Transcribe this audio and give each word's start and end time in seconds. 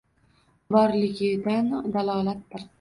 borligidan 0.77 1.71
dalolatdir. 1.97 2.69